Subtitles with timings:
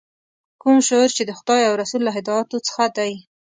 [0.61, 3.13] کوم شعور چې د خدای او رسول له هدایاتو څخه دی.